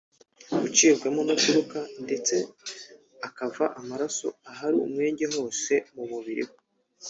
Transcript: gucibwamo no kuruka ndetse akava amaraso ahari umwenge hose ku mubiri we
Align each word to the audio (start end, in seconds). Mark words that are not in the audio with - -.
gucibwamo 0.59 1.21
no 1.27 1.35
kuruka 1.41 1.79
ndetse 2.05 2.35
akava 3.27 3.65
amaraso 3.79 4.27
ahari 4.51 4.75
umwenge 4.85 5.25
hose 5.35 5.73
ku 5.87 5.95
mubiri 6.11 6.43
we 6.49 6.55